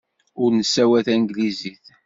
[0.41, 1.85] Ur nessawal tanglizit.